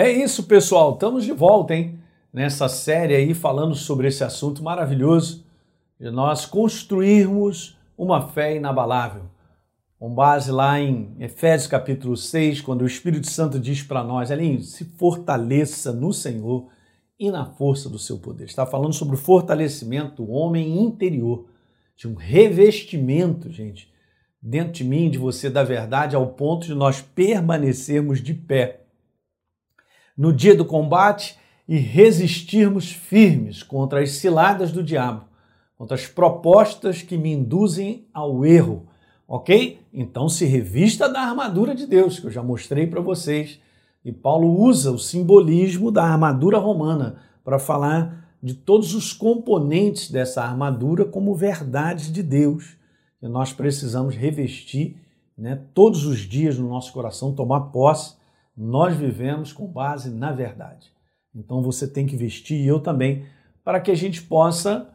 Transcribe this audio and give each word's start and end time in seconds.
É 0.00 0.10
isso, 0.10 0.44
pessoal. 0.44 0.94
Estamos 0.94 1.26
de 1.26 1.32
volta, 1.32 1.74
hein? 1.74 1.98
Nessa 2.32 2.70
série 2.70 3.14
aí 3.14 3.34
falando 3.34 3.74
sobre 3.74 4.08
esse 4.08 4.24
assunto 4.24 4.64
maravilhoso 4.64 5.44
de 6.00 6.10
nós 6.10 6.46
construirmos 6.46 7.78
uma 7.98 8.28
fé 8.28 8.56
inabalável. 8.56 9.24
Com 9.98 10.14
base 10.14 10.50
lá 10.50 10.80
em 10.80 11.14
Efésios 11.20 11.68
capítulo 11.68 12.16
6, 12.16 12.62
quando 12.62 12.80
o 12.80 12.86
Espírito 12.86 13.28
Santo 13.28 13.60
diz 13.60 13.82
para 13.82 14.02
nós, 14.02 14.30
ali, 14.30 14.62
se 14.62 14.86
fortaleça 14.96 15.92
no 15.92 16.14
Senhor 16.14 16.68
e 17.18 17.30
na 17.30 17.44
força 17.44 17.90
do 17.90 17.98
seu 17.98 18.18
poder. 18.18 18.44
Está 18.44 18.64
falando 18.64 18.94
sobre 18.94 19.16
o 19.16 19.18
fortalecimento 19.18 20.24
do 20.24 20.30
homem 20.30 20.82
interior, 20.82 21.44
de 21.94 22.08
um 22.08 22.14
revestimento, 22.14 23.52
gente, 23.52 23.92
dentro 24.40 24.72
de 24.72 24.84
mim, 24.84 25.10
de 25.10 25.18
você, 25.18 25.50
da 25.50 25.62
verdade, 25.62 26.16
ao 26.16 26.26
ponto 26.28 26.66
de 26.66 26.74
nós 26.74 27.02
permanecermos 27.02 28.22
de 28.22 28.32
pé 28.32 28.80
no 30.20 30.34
dia 30.34 30.54
do 30.54 30.66
combate 30.66 31.38
e 31.66 31.78
resistirmos 31.78 32.92
firmes 32.92 33.62
contra 33.62 34.02
as 34.02 34.10
ciladas 34.10 34.70
do 34.70 34.82
diabo, 34.82 35.24
contra 35.78 35.94
as 35.94 36.06
propostas 36.06 37.00
que 37.00 37.16
me 37.16 37.32
induzem 37.32 38.06
ao 38.12 38.44
erro, 38.44 38.86
ok? 39.26 39.80
Então 39.90 40.28
se 40.28 40.44
revista 40.44 41.08
da 41.08 41.22
armadura 41.22 41.74
de 41.74 41.86
Deus, 41.86 42.20
que 42.20 42.26
eu 42.26 42.30
já 42.30 42.42
mostrei 42.42 42.86
para 42.86 43.00
vocês. 43.00 43.58
E 44.04 44.12
Paulo 44.12 44.60
usa 44.60 44.92
o 44.92 44.98
simbolismo 44.98 45.90
da 45.90 46.04
armadura 46.04 46.58
romana 46.58 47.16
para 47.42 47.58
falar 47.58 48.28
de 48.42 48.52
todos 48.52 48.94
os 48.94 49.14
componentes 49.14 50.10
dessa 50.10 50.42
armadura 50.42 51.06
como 51.06 51.34
verdades 51.34 52.12
de 52.12 52.22
Deus 52.22 52.76
que 53.18 53.26
nós 53.26 53.54
precisamos 53.54 54.14
revestir 54.14 54.98
né, 55.36 55.62
todos 55.72 56.04
os 56.04 56.18
dias 56.18 56.58
no 56.58 56.68
nosso 56.68 56.92
coração, 56.92 57.34
tomar 57.34 57.60
posse. 57.72 58.19
Nós 58.62 58.94
vivemos 58.94 59.52
com 59.52 59.66
base 59.66 60.10
na 60.10 60.32
verdade. 60.32 60.92
Então 61.34 61.62
você 61.62 61.88
tem 61.88 62.06
que 62.06 62.14
vestir, 62.14 62.60
e 62.60 62.66
eu 62.66 62.78
também, 62.78 63.24
para 63.64 63.80
que 63.80 63.90
a 63.90 63.94
gente 63.94 64.22
possa 64.22 64.88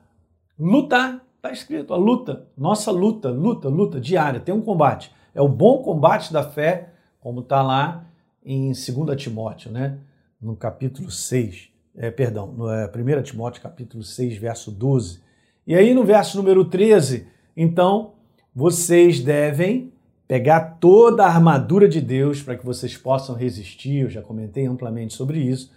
lutar. 0.58 1.26
Está 1.38 1.52
escrito, 1.52 1.94
a 1.94 1.98
luta, 1.98 2.48
nossa 2.58 2.92
luta, 2.92 3.30
luta, 3.30 3.70
luta 3.70 4.00
diária, 4.00 4.40
tem 4.40 4.54
um 4.54 4.62
combate. 4.62 5.12
É 5.34 5.42
o 5.42 5.48
bom 5.48 5.82
combate 5.82 6.32
da 6.32 6.44
fé, 6.44 6.94
como 7.20 7.40
está 7.40 7.62
lá 7.62 8.06
em 8.44 8.72
2 8.72 9.22
Timóteo, 9.22 9.72
né? 9.72 10.00
no 10.40 10.56
capítulo 10.56 11.10
6, 11.10 11.70
é, 11.96 12.12
perdão, 12.12 12.52
no 12.52 12.70
é, 12.70 12.86
1 12.86 13.24
Timóteo 13.24 13.64
capítulo 13.64 14.04
6, 14.04 14.38
verso 14.38 14.72
12. 14.72 15.22
E 15.66 15.74
aí 15.74 15.94
no 15.94 16.04
verso 16.04 16.38
número 16.38 16.66
13, 16.66 17.28
então, 17.58 18.14
vocês 18.54 19.22
devem 19.22 19.92
pegar 20.28 20.78
toda 20.80 21.24
a 21.24 21.28
armadura 21.28 21.88
de 21.88 22.02
Deus 22.02 22.42
para 22.42 22.56
que 22.56 22.66
vocês 22.66 22.98
possam 22.98 23.36
resistir, 23.36 24.02
eu 24.02 24.10
já 24.10 24.22
comentei 24.22 24.66
amplamente 24.66 25.14
sobre 25.14 25.40
isso, 25.40 25.72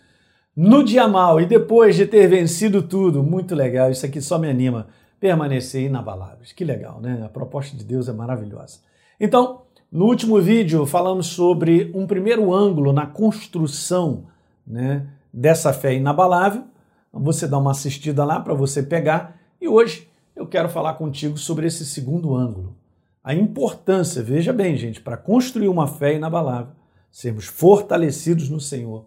no 0.56 0.82
dia 0.82 1.06
mal 1.06 1.40
e 1.40 1.46
depois 1.46 1.94
de 1.94 2.06
ter 2.06 2.26
vencido 2.26 2.82
tudo, 2.82 3.22
muito 3.22 3.54
legal, 3.54 3.90
isso 3.90 4.04
aqui 4.04 4.20
só 4.20 4.38
me 4.38 4.48
anima, 4.48 4.88
permanecer 5.20 5.84
inabaláveis. 5.84 6.52
Que 6.52 6.64
legal, 6.64 7.00
né? 7.00 7.22
A 7.24 7.28
proposta 7.28 7.76
de 7.76 7.84
Deus 7.84 8.08
é 8.08 8.12
maravilhosa. 8.12 8.80
Então, 9.20 9.62
no 9.90 10.06
último 10.06 10.40
vídeo 10.40 10.84
falamos 10.86 11.28
sobre 11.28 11.90
um 11.94 12.06
primeiro 12.06 12.52
ângulo 12.52 12.92
na 12.92 13.06
construção 13.06 14.26
né, 14.66 15.06
dessa 15.32 15.72
fé 15.72 15.94
inabalável. 15.94 16.64
Você 17.12 17.48
dá 17.48 17.58
uma 17.58 17.70
assistida 17.70 18.24
lá 18.24 18.38
para 18.40 18.54
você 18.54 18.82
pegar. 18.82 19.38
E 19.60 19.66
hoje 19.66 20.08
eu 20.36 20.46
quero 20.46 20.68
falar 20.68 20.94
contigo 20.94 21.36
sobre 21.38 21.66
esse 21.66 21.84
segundo 21.84 22.36
ângulo. 22.36 22.77
A 23.22 23.34
importância, 23.34 24.22
veja 24.22 24.52
bem, 24.52 24.76
gente, 24.76 25.00
para 25.00 25.16
construir 25.16 25.68
uma 25.68 25.86
fé 25.86 26.14
inabalável, 26.14 26.72
sermos 27.10 27.46
fortalecidos 27.46 28.48
no 28.48 28.60
Senhor 28.60 29.06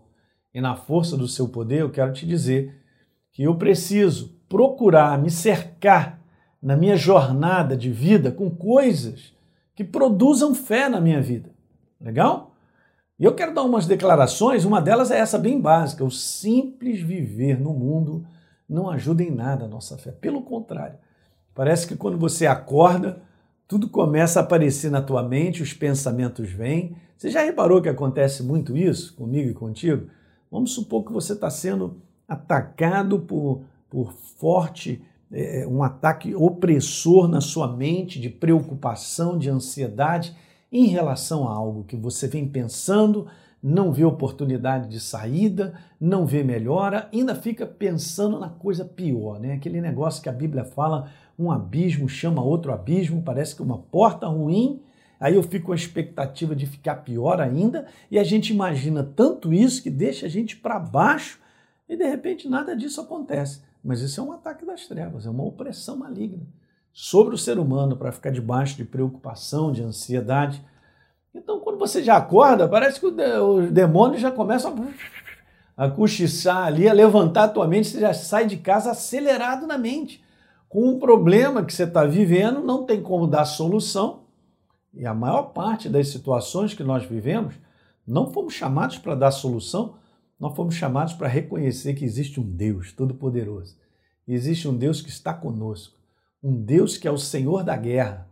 e 0.54 0.60
na 0.60 0.76
força 0.76 1.16
do 1.16 1.28
seu 1.28 1.48
poder, 1.48 1.82
eu 1.82 1.90
quero 1.90 2.12
te 2.14 2.26
dizer 2.26 2.76
que 3.32 3.44
eu 3.44 3.56
preciso 3.56 4.40
procurar 4.50 5.18
me 5.18 5.32
cercar 5.32 6.22
na 6.62 6.76
minha 6.76 6.98
jornada 6.98 7.76
de 7.76 7.90
vida 7.90 8.32
com 8.32 8.50
coisas 8.50 9.34
que 9.74 9.84
produzam 9.84 10.54
fé 10.54 10.90
na 10.90 11.00
minha 11.00 11.22
vida. 11.22 11.50
Legal? 12.00 12.54
E 13.18 13.24
eu 13.24 13.34
quero 13.34 13.54
dar 13.54 13.64
umas 13.64 13.86
declarações, 13.86 14.66
uma 14.66 14.82
delas 14.82 15.12
é 15.12 15.18
essa 15.20 15.38
bem 15.38 15.60
básica: 15.60 16.04
o 16.04 16.12
simples 16.12 17.02
viver 17.02 17.60
no 17.60 17.74
mundo 17.74 18.26
não 18.68 18.90
ajuda 18.90 19.24
em 19.24 19.32
nada 19.32 19.66
a 19.66 19.68
nossa 19.68 19.98
fé. 19.98 20.12
Pelo 20.12 20.42
contrário, 20.42 20.98
parece 21.54 21.88
que 21.88 21.96
quando 21.96 22.18
você 22.18 22.48
acorda, 22.48 23.22
tudo 23.72 23.88
começa 23.88 24.38
a 24.38 24.44
aparecer 24.44 24.92
na 24.92 25.02
tua 25.02 25.24
mente, 25.24 25.64
os 25.64 25.74
pensamentos 25.74 26.52
vêm. 26.52 26.94
Você 27.16 27.30
já 27.30 27.42
reparou 27.42 27.82
que 27.82 27.88
acontece 27.88 28.44
muito 28.44 28.76
isso 28.76 29.16
comigo 29.16 29.50
e 29.50 29.54
contigo? 29.54 30.08
Vamos 30.52 30.74
supor 30.74 31.06
que 31.06 31.14
você 31.14 31.32
está 31.32 31.50
sendo 31.50 32.02
atacado 32.28 33.18
por, 33.20 33.62
por 33.90 34.12
forte, 34.12 35.02
é, 35.32 35.66
um 35.66 35.84
ataque 35.84 36.36
opressor 36.36 37.30
na 37.30 37.40
sua 37.40 37.74
mente, 37.74 38.20
de 38.20 38.30
preocupação, 38.30 39.38
de 39.38 39.50
ansiedade 39.50 40.36
em 40.70 40.88
relação 40.88 41.48
a 41.48 41.54
algo 41.54 41.86
que 41.86 41.96
você 41.96 42.28
vem 42.28 42.46
pensando, 42.46 43.26
não 43.62 43.92
vê 43.92 44.04
oportunidade 44.04 44.90
de 44.90 45.00
saída, 45.00 45.74
não 46.00 46.26
vê 46.26 46.44
melhora, 46.44 47.10
ainda 47.14 47.36
fica 47.36 47.66
pensando 47.66 48.40
na 48.40 48.50
coisa 48.50 48.84
pior, 48.84 49.40
né? 49.40 49.54
Aquele 49.54 49.80
negócio 49.80 50.22
que 50.22 50.30
a 50.30 50.34
Bíblia 50.34 50.64
fala, 50.64 51.10
um 51.38 51.52
abismo 51.52 52.10
chama 52.10 52.42
outro 52.42 52.74
abismo, 52.74 53.22
parece 53.22 53.56
que 53.56 53.62
uma 53.62 53.78
porta 53.78 54.28
ruim 54.28 54.82
Aí 55.22 55.36
eu 55.36 55.44
fico 55.44 55.68
com 55.68 55.72
a 55.72 55.76
expectativa 55.76 56.56
de 56.56 56.66
ficar 56.66 56.96
pior 56.96 57.40
ainda, 57.40 57.86
e 58.10 58.18
a 58.18 58.24
gente 58.24 58.52
imagina 58.52 59.04
tanto 59.04 59.54
isso 59.54 59.84
que 59.84 59.92
deixa 59.92 60.26
a 60.26 60.30
gente 60.30 60.58
para 60.58 60.80
baixo 60.80 61.40
e 61.88 61.96
de 61.96 62.04
repente 62.04 62.50
nada 62.50 62.76
disso 62.76 63.00
acontece. 63.00 63.62
Mas 63.84 64.02
isso 64.02 64.20
é 64.20 64.24
um 64.24 64.32
ataque 64.32 64.66
das 64.66 64.88
trevas, 64.88 65.28
é 65.28 65.30
uma 65.30 65.44
opressão 65.44 65.96
maligna 65.96 66.48
sobre 66.92 67.36
o 67.36 67.38
ser 67.38 67.60
humano 67.60 67.96
para 67.96 68.12
ficar 68.12 68.32
debaixo 68.32 68.76
de 68.76 68.84
preocupação, 68.84 69.72
de 69.72 69.84
ansiedade. 69.84 70.66
Você 71.82 72.04
já 72.04 72.18
acorda, 72.18 72.68
parece 72.68 73.00
que 73.00 73.08
os 73.08 73.72
demônios 73.72 74.22
já 74.22 74.30
começam 74.30 74.72
a, 75.76 75.86
a 75.86 76.64
ali, 76.64 76.88
a 76.88 76.94
levantar 76.94 77.46
a 77.46 77.48
tua 77.48 77.68
mente, 77.68 77.88
você 77.88 78.00
já 78.00 78.14
sai 78.14 78.46
de 78.46 78.58
casa 78.58 78.92
acelerado 78.92 79.66
na 79.66 79.80
mente. 79.80 80.24
Com 80.70 80.88
um 80.88 81.00
problema 81.00 81.66
que 81.66 81.74
você 81.74 81.86
está 81.86 82.06
vivendo, 82.06 82.62
não 82.62 82.86
tem 82.86 83.02
como 83.02 83.26
dar 83.26 83.46
solução, 83.46 84.26
e 84.94 85.08
a 85.08 85.14
maior 85.16 85.54
parte 85.54 85.90
das 85.90 86.10
situações 86.10 86.76
que 86.76 86.84
nós 86.84 87.04
vivemos, 87.04 87.56
não 88.06 88.32
fomos 88.32 88.54
chamados 88.54 89.00
para 89.00 89.16
dar 89.16 89.32
solução, 89.32 89.96
nós 90.40 90.56
fomos 90.56 90.76
chamados 90.76 91.14
para 91.14 91.28
reconhecer 91.28 91.96
que 91.96 92.06
existe 92.06 92.40
um 92.40 92.44
Deus 92.44 92.92
Todo-Poderoso. 92.92 93.76
Existe 94.28 94.68
um 94.68 94.78
Deus 94.78 95.02
que 95.02 95.10
está 95.10 95.34
conosco, 95.34 95.98
um 96.44 96.64
Deus 96.64 96.96
que 96.96 97.08
é 97.08 97.12
o 97.12 97.18
Senhor 97.18 97.64
da 97.64 97.76
guerra, 97.76 98.30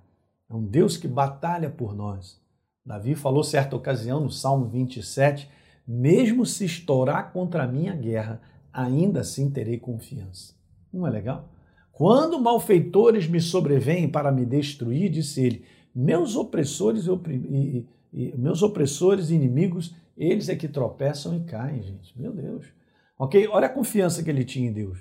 é 0.48 0.54
um 0.54 0.64
Deus 0.64 0.98
que 0.98 1.08
batalha 1.08 1.72
por 1.72 1.96
nós. 1.96 2.40
Davi 2.89 3.13
falou 3.13 3.44
certa 3.44 3.75
ocasião 3.75 4.19
no 4.19 4.31
Salmo 4.31 4.66
27, 4.66 5.47
mesmo 5.88 6.44
se 6.44 6.66
estourar 6.66 7.31
contra 7.31 7.67
mim 7.67 7.88
a 7.88 7.94
guerra, 7.94 8.41
ainda 8.73 9.19
assim 9.19 9.47
terei 9.51 9.77
confiança. 9.77 10.55
Não 10.91 11.05
é 11.05 11.11
legal? 11.11 11.53
Quando 11.91 12.41
malfeitores 12.41 13.27
me 13.27 13.39
sobrevêm 13.39 14.09
para 14.09 14.31
me 14.31 14.44
destruir, 14.44 15.11
disse 15.11 15.39
ele, 15.39 15.66
meus 15.94 16.35
opressores 16.35 17.05
e, 17.05 17.85
e, 18.11 18.35
meus 18.35 18.63
opressores 18.63 19.29
e 19.29 19.35
inimigos, 19.35 19.94
eles 20.17 20.50
é 20.50 20.56
que 20.56 20.67
tropeçam 20.67 21.38
e 21.38 21.41
caem, 21.41 21.83
gente. 21.83 22.19
Meu 22.19 22.31
Deus. 22.31 22.66
Ok? 23.19 23.47
Olha 23.50 23.67
a 23.67 23.71
confiança 23.71 24.23
que 24.23 24.31
ele 24.31 24.44
tinha 24.44 24.67
em 24.67 24.73
Deus. 24.73 24.97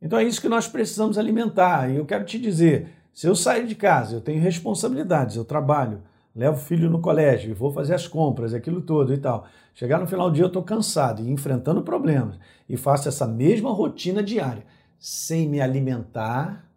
Então 0.00 0.18
é 0.18 0.24
isso 0.24 0.40
que 0.40 0.48
nós 0.48 0.66
precisamos 0.66 1.18
alimentar. 1.18 1.90
E 1.90 1.96
eu 1.96 2.06
quero 2.06 2.24
te 2.24 2.38
dizer: 2.38 2.88
se 3.12 3.26
eu 3.26 3.36
sair 3.36 3.66
de 3.66 3.74
casa, 3.74 4.16
eu 4.16 4.22
tenho 4.22 4.40
responsabilidades, 4.40 5.36
eu 5.36 5.44
trabalho, 5.44 6.02
levo 6.34 6.56
o 6.56 6.60
filho 6.60 6.90
no 6.90 7.00
colégio, 7.00 7.54
vou 7.54 7.72
fazer 7.72 7.94
as 7.94 8.06
compras, 8.06 8.54
aquilo 8.54 8.80
todo 8.80 9.12
e 9.12 9.18
tal. 9.18 9.46
Chegar 9.74 9.98
no 9.98 10.06
final 10.06 10.30
do 10.30 10.34
dia 10.34 10.44
eu 10.44 10.48
estou 10.48 10.62
cansado 10.62 11.22
e 11.22 11.30
enfrentando 11.30 11.82
problemas 11.82 12.38
e 12.68 12.76
faço 12.76 13.08
essa 13.08 13.26
mesma 13.26 13.70
rotina 13.70 14.22
diária, 14.22 14.64
sem 14.98 15.48
me 15.48 15.60
alimentar, 15.60 16.70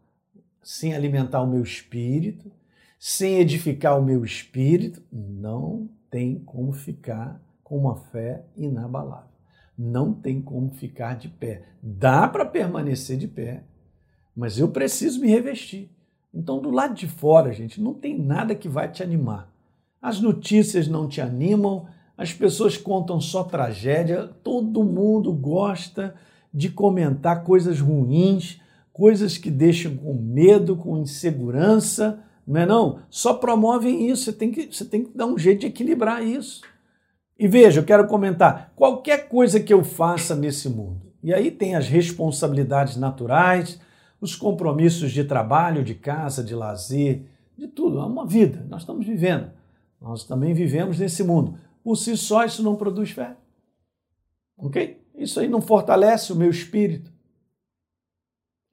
sem 0.61 0.95
alimentar 0.95 1.41
o 1.41 1.47
meu 1.47 1.61
espírito, 1.61 2.51
sem 2.97 3.39
edificar 3.39 3.99
o 3.99 4.03
meu 4.03 4.23
espírito, 4.23 5.01
não 5.11 5.89
tem 6.09 6.39
como 6.39 6.71
ficar 6.71 7.41
com 7.63 7.77
uma 7.77 7.97
fé 7.97 8.45
inabalável. 8.55 9.33
Não 9.77 10.13
tem 10.13 10.41
como 10.41 10.71
ficar 10.71 11.15
de 11.15 11.27
pé. 11.27 11.63
Dá 11.81 12.27
para 12.27 12.45
permanecer 12.45 13.17
de 13.17 13.27
pé, 13.27 13.63
mas 14.35 14.57
eu 14.57 14.69
preciso 14.69 15.19
me 15.19 15.27
revestir. 15.27 15.89
Então, 16.33 16.59
do 16.59 16.71
lado 16.71 16.95
de 16.95 17.07
fora, 17.07 17.53
gente, 17.53 17.81
não 17.81 17.93
tem 17.93 18.17
nada 18.17 18.55
que 18.55 18.67
vai 18.67 18.89
te 18.91 19.03
animar. 19.03 19.47
As 20.01 20.19
notícias 20.19 20.87
não 20.87 21.07
te 21.07 21.21
animam, 21.21 21.85
as 22.17 22.33
pessoas 22.33 22.75
contam 22.75 23.21
só 23.21 23.43
tragédia, 23.43 24.29
todo 24.43 24.83
mundo 24.83 25.31
gosta 25.31 26.15
de 26.53 26.69
comentar 26.69 27.43
coisas 27.43 27.79
ruins, 27.79 28.59
coisas 28.91 29.37
que 29.37 29.49
deixam 29.49 29.95
com 29.95 30.13
medo, 30.13 30.75
com 30.75 30.97
insegurança 30.97 32.23
não 32.45 32.61
é 32.61 32.65
não? 32.65 32.99
Só 33.09 33.33
promovem 33.33 34.09
isso, 34.09 34.25
você 34.25 34.33
tem 34.33 34.51
que, 34.51 34.67
você 34.71 34.85
tem 34.85 35.03
que 35.03 35.17
dar 35.17 35.25
um 35.25 35.37
jeito 35.37 35.61
de 35.61 35.67
equilibrar 35.67 36.23
isso. 36.23 36.61
E 37.39 37.47
veja, 37.47 37.79
eu 37.79 37.85
quero 37.85 38.05
comentar: 38.07 38.71
qualquer 38.75 39.29
coisa 39.29 39.59
que 39.59 39.73
eu 39.73 39.83
faça 39.83 40.35
nesse 40.35 40.69
mundo, 40.69 41.13
e 41.23 41.33
aí 41.33 41.49
tem 41.49 41.75
as 41.75 41.87
responsabilidades 41.87 42.97
naturais, 42.97 43.79
os 44.23 44.37
compromissos 44.37 45.11
de 45.11 45.21
trabalho, 45.25 45.83
de 45.83 45.93
casa, 45.93 46.41
de 46.41 46.55
lazer, 46.55 47.25
de 47.57 47.67
tudo, 47.67 47.99
é 47.99 48.05
uma 48.05 48.25
vida, 48.25 48.65
nós 48.69 48.83
estamos 48.83 49.05
vivendo. 49.05 49.51
Nós 49.99 50.23
também 50.23 50.53
vivemos 50.53 50.97
nesse 50.97 51.25
mundo. 51.25 51.59
Por 51.83 51.97
si 51.97 52.15
só, 52.15 52.45
isso 52.45 52.63
não 52.63 52.77
produz 52.77 53.11
fé. 53.11 53.35
Ok? 54.57 55.01
Isso 55.13 55.41
aí 55.41 55.49
não 55.49 55.61
fortalece 55.61 56.31
o 56.31 56.37
meu 56.37 56.49
espírito. 56.49 57.11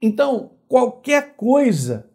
Então, 0.00 0.52
qualquer 0.68 1.34
coisa 1.34 2.08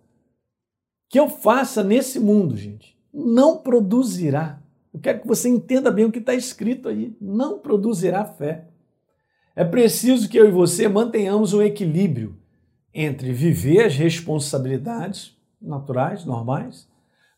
que 1.10 1.20
eu 1.20 1.28
faça 1.28 1.84
nesse 1.84 2.22
mundo, 2.22 2.56
gente, 2.56 2.98
não 3.14 3.58
produzirá. 3.58 4.62
Eu 4.94 5.00
quero 5.02 5.20
que 5.20 5.28
você 5.28 5.50
entenda 5.50 5.92
bem 5.92 6.06
o 6.06 6.12
que 6.12 6.20
está 6.20 6.34
escrito 6.34 6.88
aí. 6.88 7.16
Não 7.20 7.60
produzirá 7.60 8.24
fé. 8.24 8.70
É 9.54 9.66
preciso 9.66 10.30
que 10.30 10.38
eu 10.38 10.48
e 10.48 10.52
você 10.52 10.88
mantenhamos 10.88 11.54
um 11.54 11.62
equilíbrio 11.62 12.38
entre 12.96 13.34
viver 13.34 13.86
as 13.86 13.96
responsabilidades 13.96 15.36
naturais, 15.62 16.24
normais, 16.24 16.88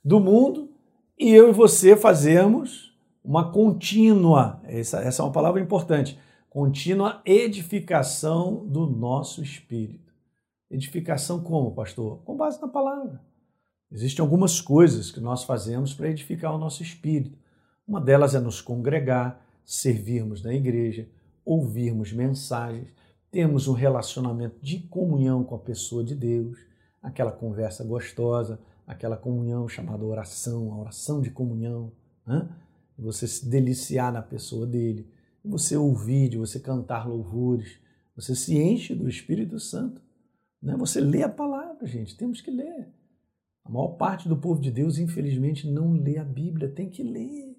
do 0.05 0.19
mundo 0.19 0.69
e 1.17 1.31
eu 1.31 1.49
e 1.49 1.51
você 1.51 1.97
fazermos 1.97 2.95
uma 3.23 3.51
contínua, 3.51 4.61
essa, 4.63 4.99
essa 4.99 5.23
é 5.23 5.25
uma 5.25 5.31
palavra 5.31 5.59
importante, 5.59 6.17
contínua 6.47 7.21
edificação 7.25 8.67
do 8.67 8.85
nosso 8.85 9.41
espírito. 9.41 10.13
Edificação 10.69 11.41
como, 11.41 11.73
pastor? 11.73 12.19
Com 12.23 12.37
base 12.37 12.61
na 12.61 12.67
palavra. 12.67 13.19
Existem 13.91 14.21
algumas 14.21 14.61
coisas 14.61 15.11
que 15.11 15.19
nós 15.19 15.43
fazemos 15.43 15.93
para 15.93 16.09
edificar 16.09 16.53
o 16.53 16.57
nosso 16.57 16.83
espírito. 16.83 17.37
Uma 17.87 17.99
delas 17.99 18.35
é 18.35 18.39
nos 18.39 18.61
congregar, 18.61 19.41
servirmos 19.65 20.43
na 20.43 20.53
igreja, 20.53 21.09
ouvirmos 21.43 22.13
mensagens, 22.13 22.89
termos 23.31 23.67
um 23.67 23.73
relacionamento 23.73 24.57
de 24.61 24.79
comunhão 24.79 25.43
com 25.43 25.55
a 25.55 25.59
pessoa 25.59 26.03
de 26.03 26.15
Deus, 26.15 26.57
aquela 27.01 27.31
conversa 27.31 27.83
gostosa, 27.83 28.59
aquela 28.85 29.17
comunhão 29.17 29.67
chamada 29.67 30.05
oração, 30.05 30.71
a 30.71 30.77
oração 30.77 31.21
de 31.21 31.29
comunhão, 31.29 31.91
né? 32.25 32.47
você 32.97 33.27
se 33.27 33.47
deliciar 33.47 34.11
na 34.11 34.21
pessoa 34.21 34.65
dele, 34.65 35.07
você 35.43 35.77
ouvir, 35.77 36.29
de 36.29 36.37
você 36.37 36.59
cantar 36.59 37.07
louvores, 37.07 37.79
você 38.15 38.35
se 38.35 38.57
enche 38.57 38.95
do 38.95 39.07
Espírito 39.07 39.59
Santo, 39.59 40.01
né? 40.61 40.75
você 40.75 40.99
lê 40.99 41.23
a 41.23 41.29
palavra, 41.29 41.85
gente, 41.85 42.17
temos 42.17 42.41
que 42.41 42.49
ler. 42.49 42.87
A 43.63 43.69
maior 43.69 43.89
parte 43.89 44.29
do 44.29 44.37
povo 44.37 44.61
de 44.61 44.71
Deus, 44.71 44.97
infelizmente, 44.97 45.69
não 45.69 45.91
lê 45.91 46.17
a 46.17 46.23
Bíblia, 46.23 46.69
tem 46.69 46.89
que 46.89 47.03
ler. 47.03 47.57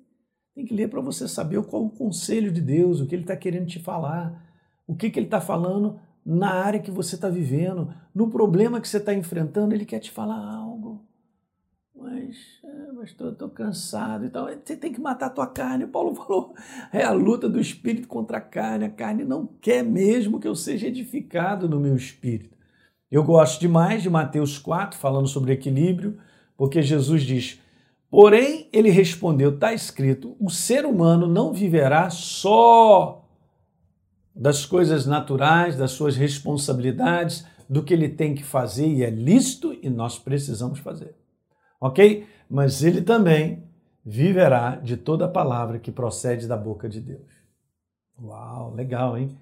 Tem 0.54 0.64
que 0.64 0.74
ler 0.74 0.88
para 0.88 1.02
você 1.02 1.28
saber 1.28 1.62
qual 1.64 1.84
o 1.84 1.90
conselho 1.90 2.50
de 2.50 2.62
Deus, 2.62 3.00
o 3.00 3.06
que 3.06 3.14
ele 3.14 3.22
está 3.22 3.36
querendo 3.36 3.66
te 3.66 3.78
falar, 3.78 4.47
o 4.88 4.96
que, 4.96 5.08
que 5.08 5.20
ele 5.20 5.26
está 5.26 5.40
falando 5.40 6.00
na 6.26 6.50
área 6.52 6.80
que 6.80 6.90
você 6.90 7.14
está 7.14 7.28
vivendo, 7.28 7.94
no 8.12 8.28
problema 8.28 8.80
que 8.80 8.88
você 8.88 8.96
está 8.96 9.14
enfrentando, 9.14 9.72
ele 9.72 9.84
quer 9.84 10.00
te 10.00 10.10
falar 10.10 10.36
algo 10.36 11.06
mas, 12.00 12.36
é, 12.64 12.92
mas 12.92 13.10
estou 13.10 13.48
cansado 13.50 14.24
e 14.24 14.30
tal. 14.30 14.46
Você 14.46 14.76
tem 14.76 14.92
que 14.92 15.00
matar 15.00 15.26
a 15.26 15.30
tua 15.30 15.46
carne. 15.46 15.86
Paulo 15.86 16.14
falou, 16.16 16.54
é 16.92 17.02
a 17.02 17.10
luta 17.10 17.48
do 17.48 17.60
espírito 17.60 18.06
contra 18.06 18.38
a 18.38 18.40
carne. 18.40 18.84
A 18.84 18.90
carne 18.90 19.24
não 19.24 19.46
quer 19.60 19.82
mesmo 19.82 20.38
que 20.38 20.46
eu 20.46 20.54
seja 20.54 20.86
edificado 20.86 21.68
no 21.68 21.80
meu 21.80 21.96
espírito. 21.96 22.56
Eu 23.10 23.24
gosto 23.24 23.60
demais 23.60 24.02
de 24.02 24.10
Mateus 24.10 24.58
4, 24.58 24.98
falando 24.98 25.26
sobre 25.26 25.52
equilíbrio, 25.52 26.18
porque 26.56 26.82
Jesus 26.82 27.22
diz: 27.22 27.60
Porém, 28.10 28.68
ele 28.72 28.90
respondeu: 28.90 29.50
está 29.50 29.72
escrito, 29.72 30.36
o 30.38 30.50
ser 30.50 30.84
humano 30.84 31.26
não 31.26 31.52
viverá 31.52 32.10
só 32.10 33.27
das 34.38 34.64
coisas 34.64 35.04
naturais, 35.04 35.76
das 35.76 35.90
suas 35.90 36.16
responsabilidades, 36.16 37.44
do 37.68 37.82
que 37.82 37.92
ele 37.92 38.08
tem 38.08 38.34
que 38.34 38.44
fazer 38.44 38.86
e 38.86 39.02
é 39.02 39.10
lícito 39.10 39.76
e 39.82 39.90
nós 39.90 40.18
precisamos 40.18 40.78
fazer 40.78 41.14
ok? 41.80 42.26
Mas 42.48 42.82
ele 42.82 43.02
também 43.02 43.64
viverá 44.04 44.76
de 44.76 44.96
toda 44.96 45.28
palavra 45.28 45.78
que 45.78 45.92
procede 45.92 46.46
da 46.46 46.56
boca 46.56 46.88
de 46.88 47.00
Deus. 47.00 47.28
Uau, 48.20 48.74
legal, 48.74 49.16
hein? 49.16 49.36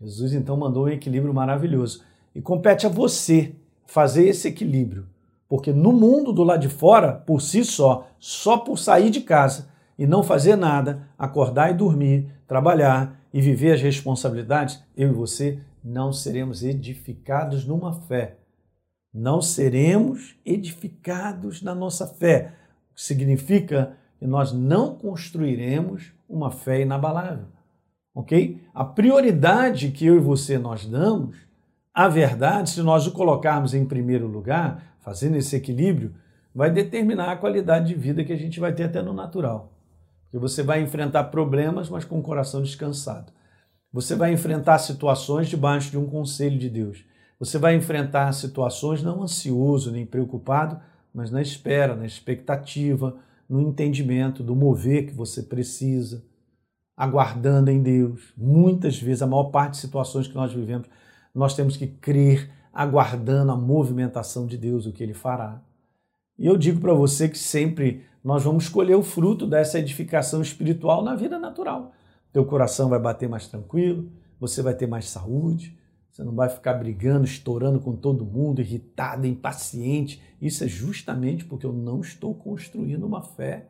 Jesus 0.00 0.32
então 0.32 0.56
mandou 0.56 0.84
um 0.84 0.88
equilíbrio 0.88 1.34
maravilhoso. 1.34 2.02
E 2.34 2.40
compete 2.40 2.86
a 2.86 2.90
você 2.90 3.54
fazer 3.86 4.28
esse 4.28 4.48
equilíbrio. 4.48 5.08
Porque 5.48 5.72
no 5.72 5.92
mundo 5.92 6.32
do 6.32 6.44
lado 6.44 6.60
de 6.60 6.68
fora, 6.68 7.12
por 7.12 7.42
si 7.42 7.64
só, 7.64 8.06
só 8.18 8.58
por 8.58 8.78
sair 8.78 9.10
de 9.10 9.20
casa 9.20 9.68
e 9.98 10.06
não 10.06 10.22
fazer 10.22 10.54
nada, 10.54 11.08
acordar 11.18 11.70
e 11.70 11.74
dormir, 11.74 12.30
trabalhar 12.46 13.19
e 13.32 13.40
viver 13.40 13.72
as 13.72 13.82
responsabilidades, 13.82 14.82
eu 14.96 15.10
e 15.10 15.12
você 15.12 15.58
não 15.82 16.12
seremos 16.12 16.62
edificados 16.62 17.64
numa 17.64 17.92
fé 17.92 18.36
não 19.12 19.42
seremos 19.42 20.36
edificados 20.46 21.62
na 21.62 21.74
nossa 21.74 22.06
fé, 22.06 22.52
o 22.92 22.94
que 22.94 23.02
significa 23.02 23.96
que 24.18 24.26
nós 24.26 24.52
não 24.52 24.94
construiremos 24.94 26.12
uma 26.28 26.50
fé 26.50 26.82
inabalável. 26.82 27.46
Ok? 28.14 28.60
A 28.74 28.84
prioridade 28.84 29.90
que 29.90 30.06
eu 30.06 30.16
e 30.16 30.20
você 30.20 30.58
nós 30.58 30.86
damos 30.86 31.36
à 31.92 32.08
verdade, 32.08 32.70
se 32.70 32.82
nós 32.82 33.06
o 33.06 33.12
colocarmos 33.12 33.74
em 33.74 33.84
primeiro 33.84 34.26
lugar, 34.26 34.96
fazendo 35.00 35.36
esse 35.36 35.56
equilíbrio, 35.56 36.14
vai 36.54 36.70
determinar 36.70 37.32
a 37.32 37.36
qualidade 37.36 37.88
de 37.88 37.94
vida 37.94 38.24
que 38.24 38.32
a 38.32 38.36
gente 38.36 38.60
vai 38.60 38.72
ter 38.72 38.84
até 38.84 39.02
no 39.02 39.12
natural. 39.12 39.72
Porque 40.30 40.38
você 40.38 40.62
vai 40.62 40.80
enfrentar 40.80 41.24
problemas, 41.24 41.88
mas 41.88 42.04
com 42.04 42.20
o 42.20 42.22
coração 42.22 42.62
descansado. 42.62 43.32
Você 43.92 44.14
vai 44.14 44.32
enfrentar 44.32 44.78
situações 44.78 45.48
debaixo 45.48 45.90
de 45.90 45.98
um 45.98 46.06
conselho 46.06 46.56
de 46.56 46.70
Deus. 46.70 47.04
Você 47.40 47.58
vai 47.58 47.74
enfrentar 47.74 48.32
situações 48.32 49.02
não 49.02 49.22
ansioso 49.22 49.90
nem 49.90 50.06
preocupado, 50.06 50.80
mas 51.12 51.32
na 51.32 51.42
espera, 51.42 51.96
na 51.96 52.06
expectativa, 52.06 53.16
no 53.48 53.60
entendimento 53.60 54.44
do 54.44 54.54
mover 54.54 55.06
que 55.06 55.12
você 55.12 55.42
precisa, 55.42 56.22
aguardando 56.96 57.68
em 57.68 57.82
Deus. 57.82 58.32
Muitas 58.36 58.96
vezes, 59.00 59.22
a 59.22 59.26
maior 59.26 59.50
parte 59.50 59.72
de 59.72 59.78
situações 59.78 60.28
que 60.28 60.34
nós 60.36 60.52
vivemos, 60.52 60.86
nós 61.34 61.56
temos 61.56 61.76
que 61.76 61.88
crer, 61.88 62.48
aguardando 62.72 63.50
a 63.50 63.56
movimentação 63.56 64.46
de 64.46 64.56
Deus, 64.56 64.86
o 64.86 64.92
que 64.92 65.02
Ele 65.02 65.14
fará. 65.14 65.60
E 66.38 66.46
eu 66.46 66.56
digo 66.56 66.80
para 66.80 66.94
você 66.94 67.28
que 67.28 67.38
sempre 67.38 68.06
nós 68.22 68.44
vamos 68.44 68.64
escolher 68.64 68.94
o 68.94 69.02
fruto 69.02 69.46
dessa 69.46 69.78
edificação 69.78 70.42
espiritual 70.42 71.02
na 71.02 71.14
vida 71.14 71.38
natural. 71.38 71.92
Teu 72.32 72.44
coração 72.44 72.88
vai 72.88 72.98
bater 72.98 73.28
mais 73.28 73.48
tranquilo, 73.48 74.10
você 74.38 74.62
vai 74.62 74.74
ter 74.74 74.86
mais 74.86 75.08
saúde, 75.08 75.78
você 76.10 76.24
não 76.24 76.34
vai 76.34 76.48
ficar 76.48 76.74
brigando, 76.74 77.24
estourando 77.24 77.80
com 77.80 77.96
todo 77.96 78.24
mundo, 78.24 78.60
irritado, 78.60 79.26
impaciente. 79.26 80.20
Isso 80.40 80.64
é 80.64 80.68
justamente 80.68 81.44
porque 81.44 81.64
eu 81.64 81.72
não 81.72 82.00
estou 82.00 82.34
construindo 82.34 83.04
uma 83.04 83.22
fé 83.22 83.68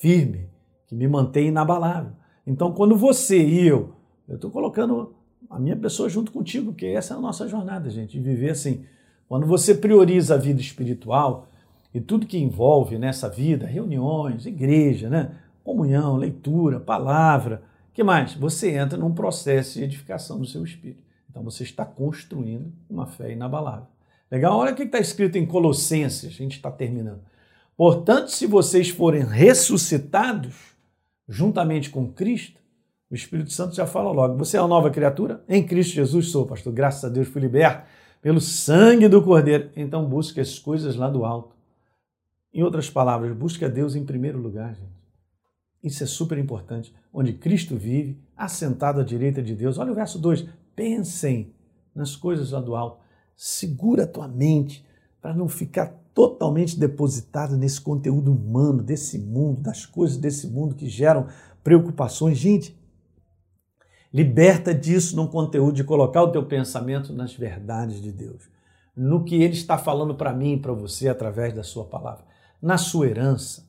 firme, 0.00 0.48
que 0.86 0.94
me 0.94 1.06
mantém 1.06 1.48
inabalável. 1.48 2.12
Então, 2.46 2.72
quando 2.72 2.96
você 2.96 3.44
e 3.44 3.66
eu, 3.66 3.94
eu 4.28 4.36
estou 4.36 4.50
colocando 4.50 5.14
a 5.50 5.58
minha 5.58 5.76
pessoa 5.76 6.08
junto 6.08 6.32
contigo, 6.32 6.66
porque 6.66 6.86
essa 6.86 7.14
é 7.14 7.16
a 7.16 7.20
nossa 7.20 7.48
jornada, 7.48 7.90
gente, 7.90 8.12
de 8.12 8.20
viver 8.20 8.50
assim. 8.50 8.84
Quando 9.28 9.46
você 9.46 9.74
prioriza 9.74 10.34
a 10.34 10.38
vida 10.38 10.60
espiritual 10.60 11.48
e 11.96 12.00
tudo 12.02 12.26
que 12.26 12.36
envolve 12.36 12.98
nessa 12.98 13.26
vida, 13.26 13.66
reuniões, 13.66 14.44
igreja, 14.44 15.08
né? 15.08 15.34
comunhão, 15.64 16.14
leitura, 16.18 16.78
palavra, 16.78 17.62
que 17.94 18.04
mais? 18.04 18.34
Você 18.34 18.72
entra 18.72 18.98
num 18.98 19.14
processo 19.14 19.78
de 19.78 19.84
edificação 19.84 20.38
do 20.38 20.44
seu 20.44 20.62
espírito. 20.62 21.02
Então 21.30 21.42
você 21.42 21.62
está 21.62 21.86
construindo 21.86 22.70
uma 22.90 23.06
fé 23.06 23.32
inabalável. 23.32 23.86
Legal? 24.30 24.58
Olha 24.58 24.74
o 24.74 24.76
que 24.76 24.82
está 24.82 24.98
escrito 24.98 25.38
em 25.38 25.46
Colossenses, 25.46 26.28
a 26.28 26.32
gente 26.34 26.56
está 26.56 26.70
terminando. 26.70 27.22
Portanto, 27.74 28.28
se 28.28 28.46
vocês 28.46 28.90
forem 28.90 29.24
ressuscitados 29.24 30.76
juntamente 31.26 31.88
com 31.88 32.12
Cristo, 32.12 32.60
o 33.10 33.14
Espírito 33.14 33.54
Santo 33.54 33.74
já 33.74 33.86
fala 33.86 34.12
logo: 34.12 34.36
você 34.36 34.58
é 34.58 34.60
uma 34.60 34.68
nova 34.68 34.90
criatura? 34.90 35.42
Em 35.48 35.66
Cristo 35.66 35.94
Jesus 35.94 36.28
sou, 36.28 36.44
pastor. 36.44 36.74
Graças 36.74 37.06
a 37.06 37.08
Deus 37.08 37.28
fui 37.28 37.40
liberto 37.40 37.86
pelo 38.20 38.38
sangue 38.38 39.08
do 39.08 39.22
Cordeiro. 39.22 39.70
Então 39.74 40.04
busque 40.04 40.40
as 40.40 40.58
coisas 40.58 40.94
lá 40.94 41.08
do 41.08 41.24
alto. 41.24 41.55
Em 42.56 42.62
outras 42.62 42.88
palavras, 42.88 43.36
busque 43.36 43.66
a 43.66 43.68
Deus 43.68 43.94
em 43.94 44.02
primeiro 44.02 44.38
lugar, 44.38 44.74
gente. 44.74 44.96
Isso 45.84 46.02
é 46.02 46.06
super 46.06 46.38
importante. 46.38 46.90
Onde 47.12 47.34
Cristo 47.34 47.76
vive, 47.76 48.18
assentado 48.34 48.98
à 48.98 49.04
direita 49.04 49.42
de 49.42 49.54
Deus. 49.54 49.76
Olha 49.76 49.92
o 49.92 49.94
verso 49.94 50.18
2 50.18 50.48
pensem 50.74 51.54
nas 51.94 52.16
coisas 52.16 52.52
lá 52.52 52.60
do 52.62 52.74
alto. 52.74 52.98
Segura 53.36 54.04
a 54.04 54.06
tua 54.06 54.26
mente 54.26 54.86
para 55.20 55.34
não 55.34 55.48
ficar 55.48 55.88
totalmente 56.14 56.80
depositado 56.80 57.58
nesse 57.58 57.78
conteúdo 57.78 58.32
humano, 58.32 58.82
desse 58.82 59.18
mundo, 59.18 59.60
das 59.60 59.84
coisas 59.84 60.16
desse 60.16 60.46
mundo 60.46 60.74
que 60.74 60.88
geram 60.88 61.26
preocupações. 61.62 62.38
Gente, 62.38 62.74
liberta 64.10 64.74
disso 64.74 65.14
num 65.14 65.26
conteúdo 65.26 65.74
de 65.74 65.84
colocar 65.84 66.22
o 66.22 66.32
teu 66.32 66.46
pensamento 66.46 67.12
nas 67.12 67.34
verdades 67.34 68.00
de 68.00 68.10
Deus, 68.10 68.48
no 68.96 69.24
que 69.24 69.34
Ele 69.42 69.52
está 69.52 69.76
falando 69.76 70.14
para 70.14 70.32
mim 70.32 70.54
e 70.54 70.58
para 70.58 70.72
você 70.72 71.06
através 71.06 71.52
da 71.52 71.62
Sua 71.62 71.84
palavra, 71.84 72.24
na 72.60 72.78
sua 72.78 73.06
herança, 73.06 73.66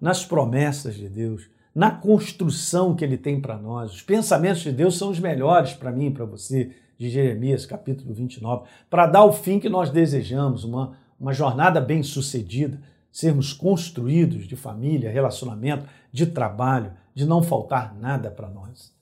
nas 0.00 0.24
promessas 0.24 0.94
de 0.94 1.08
Deus, 1.08 1.48
na 1.74 1.90
construção 1.90 2.94
que 2.94 3.04
ele 3.04 3.16
tem 3.16 3.40
para 3.40 3.58
nós. 3.58 3.92
Os 3.92 4.02
pensamentos 4.02 4.62
de 4.62 4.72
Deus 4.72 4.96
são 4.96 5.10
os 5.10 5.18
melhores 5.18 5.72
para 5.72 5.90
mim 5.90 6.06
e 6.06 6.10
para 6.10 6.24
você, 6.24 6.70
de 6.96 7.10
Jeremias, 7.10 7.66
capítulo 7.66 8.14
29, 8.14 8.66
para 8.88 9.06
dar 9.06 9.24
o 9.24 9.32
fim 9.32 9.58
que 9.58 9.68
nós 9.68 9.90
desejamos, 9.90 10.62
uma, 10.64 10.96
uma 11.18 11.32
jornada 11.32 11.80
bem-sucedida, 11.80 12.80
sermos 13.10 13.52
construídos 13.52 14.46
de 14.46 14.56
família, 14.56 15.10
relacionamento, 15.10 15.86
de 16.12 16.26
trabalho, 16.26 16.92
de 17.14 17.24
não 17.24 17.42
faltar 17.42 17.94
nada 17.94 18.30
para 18.30 18.48
nós. 18.48 18.92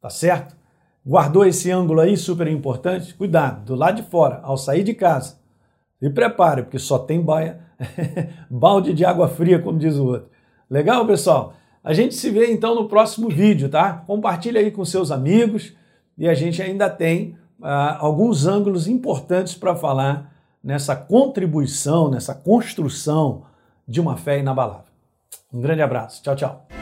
Tá 0.00 0.10
certo? 0.10 0.56
Guardou 1.04 1.44
esse 1.44 1.70
ângulo 1.70 2.00
aí 2.00 2.16
super 2.16 2.46
importante? 2.46 3.14
Cuidado, 3.14 3.64
do 3.64 3.74
lado 3.74 3.96
de 3.96 4.08
fora, 4.08 4.40
ao 4.42 4.56
sair 4.56 4.82
de 4.82 4.94
casa, 4.94 5.38
se 5.98 6.10
prepare, 6.10 6.62
porque 6.62 6.78
só 6.78 6.98
tem 6.98 7.20
baia, 7.20 7.60
balde 8.50 8.92
de 8.92 9.04
água 9.04 9.28
fria, 9.28 9.58
como 9.58 9.78
diz 9.78 9.96
o 9.96 10.06
outro. 10.06 10.28
Legal, 10.68 11.06
pessoal? 11.06 11.54
A 11.82 11.92
gente 11.92 12.14
se 12.14 12.30
vê 12.30 12.52
então 12.52 12.74
no 12.74 12.88
próximo 12.88 13.28
vídeo, 13.28 13.68
tá? 13.68 14.04
Compartilha 14.06 14.60
aí 14.60 14.70
com 14.70 14.84
seus 14.84 15.10
amigos 15.10 15.74
e 16.16 16.28
a 16.28 16.34
gente 16.34 16.60
ainda 16.60 16.90
tem 16.90 17.36
uh, 17.58 17.96
alguns 17.98 18.46
ângulos 18.46 18.86
importantes 18.86 19.54
para 19.54 19.74
falar 19.74 20.30
nessa 20.62 20.94
contribuição, 20.94 22.10
nessa 22.10 22.34
construção 22.34 23.44
de 23.88 24.00
uma 24.00 24.16
fé 24.16 24.38
inabalável. 24.38 24.84
Um 25.52 25.60
grande 25.60 25.82
abraço. 25.82 26.22
Tchau, 26.22 26.36
tchau. 26.36 26.79